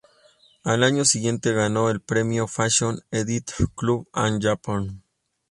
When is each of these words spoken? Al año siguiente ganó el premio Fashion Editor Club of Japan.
Al 0.63 0.83
año 0.83 1.05
siguiente 1.05 1.53
ganó 1.53 1.91
el 1.91 2.01
premio 2.01 2.47
Fashion 2.47 3.01
Editor 3.11 3.69
Club 3.75 4.09
of 4.13 4.39
Japan. 4.41 5.03